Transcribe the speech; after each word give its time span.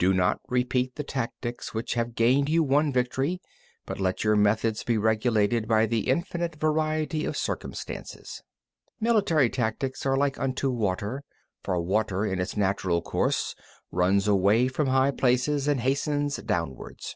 Do 0.00 0.16
not 0.18 0.40
repeat 0.48 0.96
the 0.96 1.04
tactics 1.04 1.72
which 1.72 1.94
have 1.94 2.16
gained 2.16 2.48
you 2.48 2.60
one 2.60 2.92
victory, 2.92 3.40
but 3.86 4.00
let 4.00 4.24
your 4.24 4.34
methods 4.34 4.82
be 4.82 4.98
regulated 4.98 5.68
by 5.68 5.86
the 5.86 6.08
infinite 6.10 6.56
variety 6.56 7.24
of 7.24 7.36
circumstances. 7.36 8.42
29. 8.98 9.12
Military 9.14 9.48
tactics 9.48 10.04
are 10.04 10.16
like 10.16 10.40
unto 10.40 10.70
water; 10.72 11.22
for 11.62 11.78
water 11.80 12.26
in 12.26 12.40
its 12.40 12.56
natural 12.56 13.00
course 13.00 13.54
runs 13.92 14.26
away 14.26 14.66
from 14.66 14.88
high 14.88 15.12
places 15.12 15.68
and 15.68 15.82
hastens 15.82 16.38
downwards. 16.38 17.14